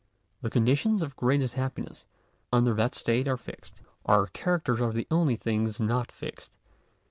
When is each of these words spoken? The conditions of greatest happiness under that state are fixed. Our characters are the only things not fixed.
The 0.41 0.49
conditions 0.49 1.03
of 1.03 1.15
greatest 1.15 1.53
happiness 1.53 2.07
under 2.51 2.73
that 2.73 2.95
state 2.95 3.27
are 3.27 3.37
fixed. 3.37 3.81
Our 4.03 4.25
characters 4.25 4.81
are 4.81 4.91
the 4.91 5.05
only 5.11 5.35
things 5.35 5.79
not 5.79 6.11
fixed. 6.11 6.57